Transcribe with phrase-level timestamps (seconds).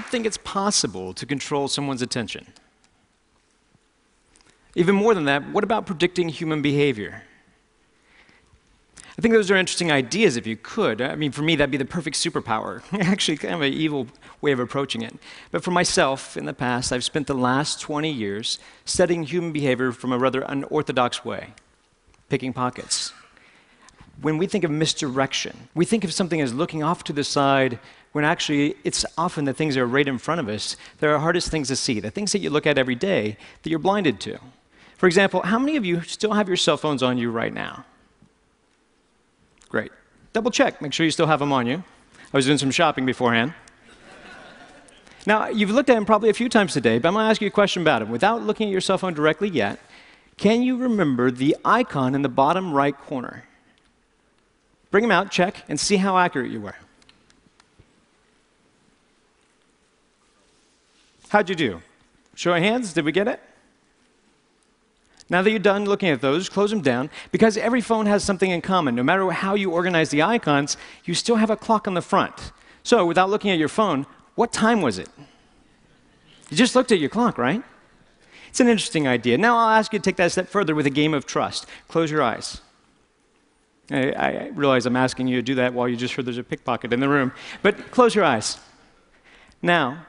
[0.00, 2.46] you think it's possible to control someone's attention?
[4.74, 7.22] Even more than that, what about predicting human behavior?
[9.18, 11.02] I think those are interesting ideas if you could.
[11.02, 12.82] I mean, for me, that'd be the perfect superpower.
[13.00, 14.06] Actually, kind of an evil
[14.40, 15.14] way of approaching it.
[15.50, 19.92] But for myself, in the past, I've spent the last 20 years studying human behavior
[19.92, 21.52] from a rather unorthodox way,
[22.30, 23.12] picking pockets.
[24.22, 27.78] When we think of misdirection, we think of something as looking off to the side
[28.12, 31.18] when actually it's often the things that are right in front of us that are
[31.18, 34.20] hardest things to see, the things that you look at every day that you're blinded
[34.20, 34.38] to.
[34.96, 37.84] For example, how many of you still have your cell phones on you right now?
[39.68, 39.92] Great.
[40.32, 41.82] Double check, make sure you still have them on you.
[42.32, 43.54] I was doing some shopping beforehand.
[45.26, 47.40] now, you've looked at them probably a few times today, but I'm going to ask
[47.40, 48.10] you a question about them.
[48.10, 49.78] Without looking at your cell phone directly yet,
[50.36, 53.44] can you remember the icon in the bottom right corner?
[54.90, 56.76] Bring them out, check, and see how accurate you were.
[61.30, 61.82] How'd you do?
[62.34, 63.40] Show of hands, did we get it?
[65.28, 67.08] Now that you're done looking at those, close them down.
[67.30, 68.96] Because every phone has something in common.
[68.96, 72.50] No matter how you organize the icons, you still have a clock on the front.
[72.82, 75.08] So, without looking at your phone, what time was it?
[76.50, 77.62] You just looked at your clock, right?
[78.48, 79.38] It's an interesting idea.
[79.38, 81.66] Now I'll ask you to take that a step further with a game of trust.
[81.86, 82.60] Close your eyes.
[83.88, 86.42] I, I realize I'm asking you to do that while you just heard there's a
[86.42, 87.30] pickpocket in the room,
[87.62, 88.58] but close your eyes.
[89.62, 90.06] Now,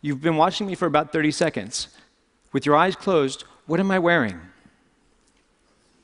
[0.00, 1.88] you've been watching me for about 30 seconds.
[2.52, 4.40] With your eyes closed, what am I wearing?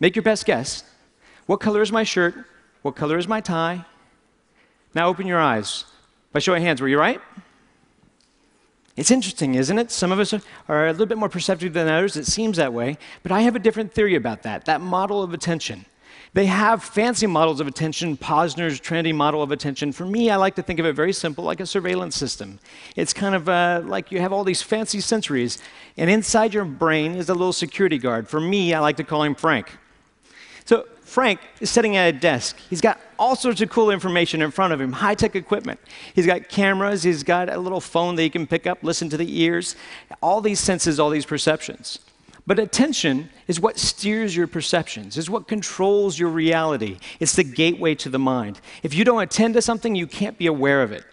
[0.01, 0.85] Make your best guess.
[1.47, 2.35] What color is my shirt?
[2.83, 3.85] What color is my tie?
[4.95, 5.85] Now open your eyes.
[6.33, 7.21] By show of hands, were you right?
[8.97, 9.91] It's interesting, isn't it?
[9.91, 10.35] Some of us
[10.69, 12.17] are a little bit more perceptive than others.
[12.17, 12.99] It seems that way.
[13.23, 15.87] But I have a different theory about that, that model of attention.
[16.35, 19.93] They have fancy models of attention, Posner's trinity model of attention.
[19.93, 22.59] For me, I like to think of it very simple, like a surveillance system.
[22.97, 25.61] It's kind of uh, like you have all these fancy sensories,
[25.99, 28.29] and inside your brain is a little security guard.
[28.29, 29.77] For me, I like to call him Frank.
[30.65, 32.57] So Frank is sitting at a desk.
[32.71, 35.79] He's got all sorts of cool information in front of him, high tech equipment.
[36.15, 39.19] He's got cameras, he's got a little phone that he can pick up, listen to
[39.19, 39.77] the ears,
[40.23, 41.99] all these senses, all these perceptions.
[42.47, 46.99] But attention is what steers your perceptions, is what controls your reality.
[47.21, 48.61] It's the gateway to the mind.
[48.83, 51.05] If you don't attend to something, you can't be aware of it.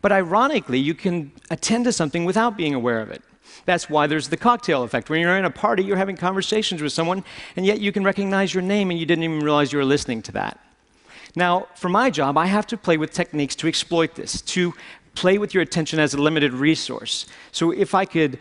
[0.00, 3.22] But ironically, you can attend to something without being aware of it.
[3.64, 5.10] That's why there's the cocktail effect.
[5.10, 7.24] When you're in a party, you're having conversations with someone,
[7.56, 10.22] and yet you can recognize your name and you didn't even realize you were listening
[10.22, 10.60] to that.
[11.34, 14.74] Now, for my job, I have to play with techniques to exploit this, to
[15.14, 17.26] play with your attention as a limited resource.
[17.50, 18.38] So if I could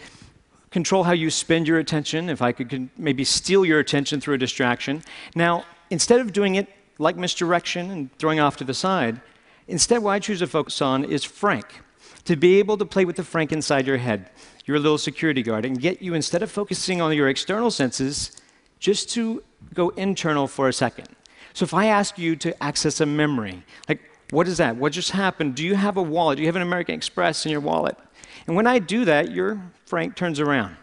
[0.71, 4.37] control how you spend your attention, if I could maybe steal your attention through a
[4.37, 5.03] distraction.
[5.35, 6.67] Now, instead of doing it
[6.99, 9.21] like misdirection and throwing off to the side,
[9.67, 11.81] instead what I choose to focus on is Frank.
[12.25, 14.29] To be able to play with the Frank inside your head,
[14.65, 18.33] your little security guard, and get you, instead of focusing on your external senses,
[18.79, 21.07] just to go internal for a second.
[21.53, 24.01] So if I ask you to access a memory, like,
[24.31, 24.75] what is that?
[24.75, 25.55] What just happened?
[25.55, 26.35] Do you have a wallet?
[26.35, 27.97] Do you have an American Express in your wallet?
[28.45, 30.75] And when I do that, your Frank turns around.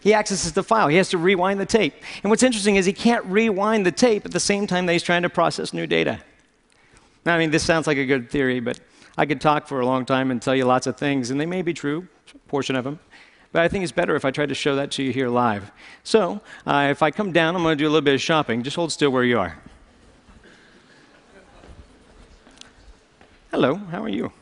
[0.00, 0.88] He accesses the file.
[0.88, 1.92] He has to rewind the tape.
[2.22, 5.02] And what's interesting is he can't rewind the tape at the same time that he's
[5.02, 6.18] trying to process new data.
[7.26, 8.80] Now, I mean, this sounds like a good theory, but
[9.18, 11.44] I could talk for a long time and tell you lots of things, and they
[11.44, 12.98] may be true, a portion of them.
[13.52, 15.70] But I think it's better if I try to show that to you here live.
[16.02, 18.62] So, uh, if I come down, I'm going to do a little bit of shopping.
[18.62, 19.58] Just hold still where you are.
[23.50, 24.32] Hello, how are you?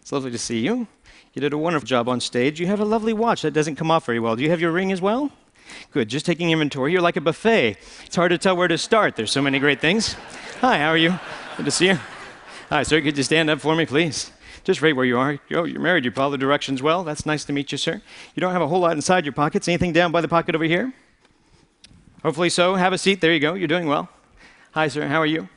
[0.00, 0.88] It's lovely to see you.
[1.34, 2.60] You did a wonderful job on stage.
[2.60, 4.36] You have a lovely watch that doesn't come off very well.
[4.36, 5.32] Do you have your ring as well?
[5.90, 6.08] Good.
[6.08, 6.92] Just taking inventory.
[6.92, 7.76] You're like a buffet.
[8.06, 9.16] It's hard to tell where to start.
[9.16, 10.14] There's so many great things.
[10.60, 11.18] Hi, how are you?
[11.56, 11.98] Good to see you.
[12.70, 13.00] Hi, sir.
[13.00, 14.30] Could you stand up for me, please?
[14.62, 15.40] Just right where you are.
[15.52, 16.04] Oh, you're married.
[16.04, 17.02] You follow the directions well.
[17.02, 18.00] That's nice to meet you, sir.
[18.36, 19.66] You don't have a whole lot inside your pockets.
[19.66, 20.94] Anything down by the pocket over here?
[22.22, 22.76] Hopefully so.
[22.76, 23.20] Have a seat.
[23.20, 23.54] There you go.
[23.54, 24.08] You're doing well.
[24.72, 25.08] Hi, sir.
[25.08, 25.48] How are you?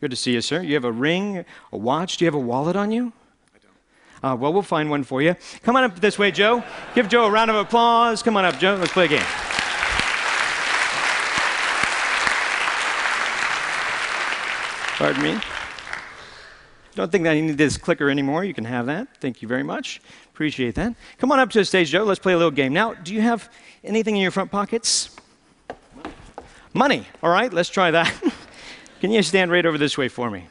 [0.00, 0.62] Good to see you, sir.
[0.62, 2.16] You have a ring, a watch.
[2.16, 3.12] Do you have a wallet on you?
[4.22, 5.36] Uh, well, we'll find one for you.
[5.62, 6.64] Come on up this way, Joe.
[6.94, 8.22] Give Joe a round of applause.
[8.22, 8.74] Come on up, Joe.
[8.74, 9.22] Let's play a game.
[14.98, 15.40] Pardon me.
[16.96, 18.42] Don't think that I need this clicker anymore.
[18.42, 19.06] You can have that.
[19.20, 20.00] Thank you very much.
[20.34, 20.96] Appreciate that.
[21.18, 22.02] Come on up to the stage, Joe.
[22.02, 22.72] Let's play a little game.
[22.72, 23.48] Now, do you have
[23.84, 25.14] anything in your front pockets?
[26.74, 27.06] Money.
[27.22, 28.12] All right, let's try that.
[29.00, 30.48] can you stand right over this way for me?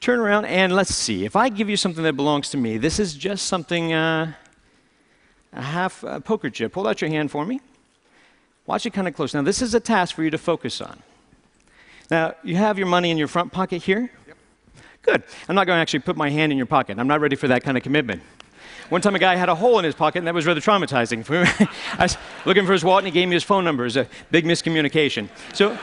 [0.00, 1.24] Turn around and let's see.
[1.24, 4.32] If I give you something that belongs to me, this is just something, uh,
[5.52, 6.74] a half a poker chip.
[6.74, 7.60] Hold out your hand for me.
[8.66, 9.34] Watch it kind of close.
[9.34, 11.02] Now, this is a task for you to focus on.
[12.10, 14.10] Now, you have your money in your front pocket here.
[14.26, 14.36] Yep.
[15.02, 15.22] Good.
[15.48, 16.98] I'm not going to actually put my hand in your pocket.
[16.98, 18.22] I'm not ready for that kind of commitment.
[18.88, 21.24] One time, a guy had a hole in his pocket, and that was rather traumatizing.
[21.98, 23.84] I was looking for his wallet, and he gave me his phone number.
[23.84, 25.28] It was a big miscommunication.
[25.52, 25.78] So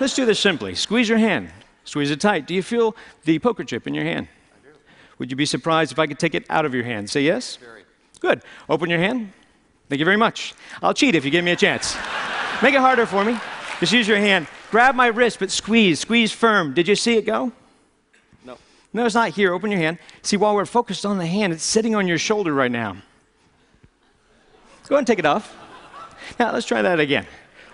[0.00, 0.74] let's do this simply.
[0.74, 1.50] Squeeze your hand.
[1.88, 2.46] Squeeze it tight.
[2.46, 2.94] Do you feel
[3.24, 4.28] the poker chip in your hand?
[4.52, 4.74] I do.
[5.18, 7.08] Would you be surprised if I could take it out of your hand?
[7.08, 7.56] Say yes?
[7.56, 7.84] Very.
[8.20, 8.42] Good.
[8.68, 9.32] Open your hand.
[9.88, 10.52] Thank you very much.
[10.82, 11.96] I'll cheat if you give me a chance.
[12.62, 13.38] Make it harder for me.
[13.80, 14.46] Just use your hand.
[14.70, 16.00] Grab my wrist, but squeeze.
[16.00, 16.74] Squeeze firm.
[16.74, 17.52] Did you see it go?
[18.44, 18.58] No.
[18.92, 19.54] No, it's not here.
[19.54, 19.98] Open your hand.
[20.20, 22.98] See, while we're focused on the hand, it's sitting on your shoulder right now.
[24.88, 25.56] Go ahead and take it off.
[26.38, 27.26] Now, let's try that again.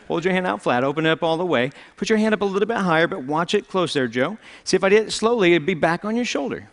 [0.09, 1.71] Hold your hand out flat, open it up all the way.
[1.97, 4.37] Put your hand up a little bit higher, but watch it close there, Joe.
[4.65, 6.69] See, if I did it slowly, it'd be back on your shoulder.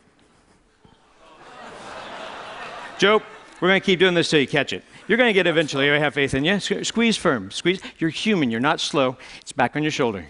[2.97, 3.21] Joe,
[3.59, 4.83] we're going to keep doing this till you catch it.
[5.07, 5.89] You're going to get eventually.
[5.89, 6.59] I have faith in you.
[6.59, 7.51] Squeeze firm.
[7.51, 7.81] Squeeze.
[7.97, 8.51] You're human.
[8.51, 9.17] You're not slow.
[9.39, 10.25] It's back on your shoulder.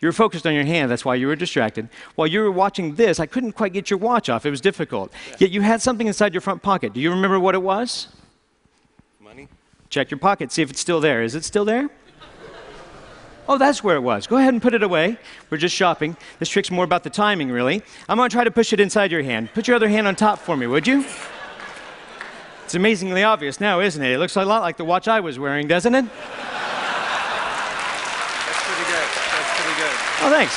[0.00, 0.90] You were focused on your hand.
[0.90, 1.88] That's why you were distracted.
[2.16, 4.46] While you were watching this, I couldn't quite get your watch off.
[4.46, 5.12] It was difficult.
[5.38, 6.92] Yet you had something inside your front pocket.
[6.92, 8.08] Do you remember what it was?
[9.92, 10.50] Check your pocket.
[10.50, 11.22] See if it's still there.
[11.22, 11.90] Is it still there?
[13.46, 14.26] Oh, that's where it was.
[14.26, 15.18] Go ahead and put it away.
[15.50, 16.16] We're just shopping.
[16.38, 17.82] This trick's more about the timing, really.
[18.08, 19.50] I'm going to try to push it inside your hand.
[19.52, 21.04] Put your other hand on top for me, would you?
[22.64, 24.12] It's amazingly obvious now, isn't it?
[24.12, 26.06] It looks a lot like the watch I was wearing, doesn't it?
[26.06, 26.14] That's
[28.64, 29.08] pretty good.
[29.28, 29.96] That's pretty good.
[30.22, 30.56] Oh, thanks.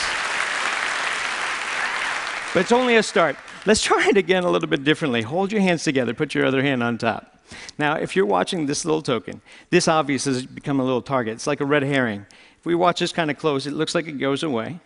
[2.53, 3.35] But it's only a start.
[3.65, 5.23] Let's try it again a little bit differently.
[5.23, 7.34] Hold your hands together, put your other hand on top.
[7.77, 11.33] Now, if you're watching this little token, this obviously has become a little target.
[11.35, 12.25] It's like a red herring.
[12.59, 14.79] If we watch this kind of close, it looks like it goes away.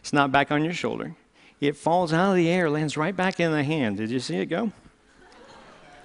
[0.00, 1.14] It's not back on your shoulder.
[1.60, 3.96] It falls out of the air, lands right back in the hand.
[3.96, 4.72] Did you see it go?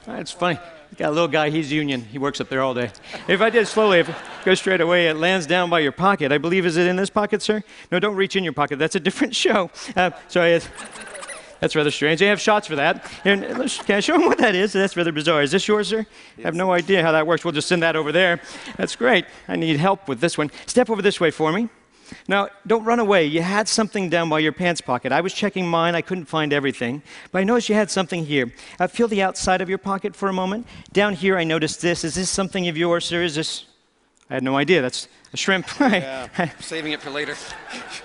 [0.06, 0.60] That's funny.
[0.98, 2.02] Got a little guy, he's union.
[2.02, 2.92] He works up there all day.
[3.28, 6.32] If I did slowly, if it goes straight away, it lands down by your pocket.
[6.32, 7.64] I believe, is it in this pocket, sir?
[7.92, 8.78] No, don't reach in your pocket.
[8.78, 9.72] That's a different show.
[9.96, 10.70] Uh, sorry, it's-
[11.64, 12.20] that's rather strange.
[12.20, 13.10] They have shots for that.
[13.24, 14.74] Here, can I show them what that is?
[14.74, 15.42] That's rather bizarre.
[15.44, 16.06] Is this yours, sir?
[16.38, 17.46] I have no idea how that works.
[17.46, 18.42] We'll just send that over there.
[18.76, 19.28] That's great.
[19.48, 20.52] I need help with this one.
[20.66, 21.70] Step over this way for me.
[22.28, 23.28] Now, don't run away.
[23.28, 25.14] You had something down by your pants pocket.
[25.14, 25.96] I was checking mine.
[25.96, 27.02] I couldn't find everything.
[27.32, 28.52] But I noticed you had something here.
[28.78, 30.68] Uh, feel the outside of your pocket for a moment.
[30.92, 32.04] Down here, I noticed this.
[32.04, 33.24] Is this something of yours, sir?
[33.24, 33.68] Is this.
[34.30, 34.82] I had no idea.
[34.82, 35.66] That's a shrimp.
[35.80, 36.28] Yeah.
[36.60, 37.36] Saving it for later.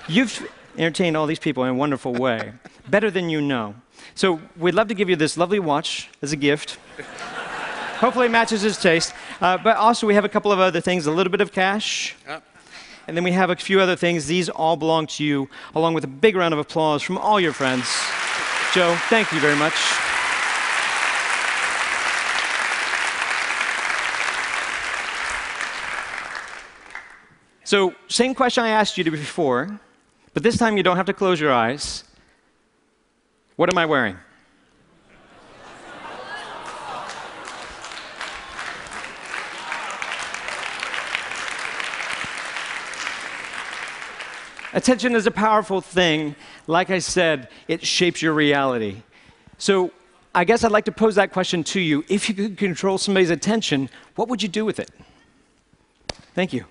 [0.06, 2.52] You've entertained all these people in a wonderful way,
[2.90, 3.74] better than you know.
[4.14, 6.78] So we'd love to give you this lovely watch as a gift.
[7.98, 9.12] Hopefully, it matches his taste.
[9.40, 12.14] Uh, but also, we have a couple of other things a little bit of cash,
[13.06, 14.26] and then we have a few other things.
[14.26, 17.52] These all belong to you, along with a big round of applause from all your
[17.52, 17.86] friends.
[18.72, 19.74] Joe, thank you very much.
[27.64, 29.78] So, same question I asked you before,
[30.32, 32.04] but this time you don't have to close your eyes.
[33.58, 34.16] What am I wearing?
[44.72, 46.36] Attention is a powerful thing.
[46.68, 49.02] Like I said, it shapes your reality.
[49.58, 49.90] So,
[50.32, 52.04] I guess I'd like to pose that question to you.
[52.08, 54.92] If you could control somebody's attention, what would you do with it?
[56.32, 56.64] Thank you.